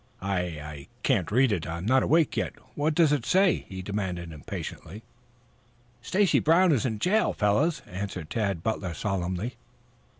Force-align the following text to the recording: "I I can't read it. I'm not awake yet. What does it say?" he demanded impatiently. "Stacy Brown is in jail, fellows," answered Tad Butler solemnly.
"I 0.23 0.41
I 0.63 0.87
can't 1.03 1.31
read 1.31 1.51
it. 1.51 1.67
I'm 1.67 1.85
not 1.85 2.01
awake 2.01 2.35
yet. 2.35 2.53
What 2.73 2.95
does 2.95 3.11
it 3.11 3.23
say?" 3.23 3.67
he 3.69 3.83
demanded 3.83 4.31
impatiently. 4.33 5.03
"Stacy 6.01 6.39
Brown 6.39 6.71
is 6.71 6.87
in 6.87 6.97
jail, 6.97 7.33
fellows," 7.33 7.83
answered 7.85 8.31
Tad 8.31 8.63
Butler 8.63 8.95
solemnly. 8.95 9.57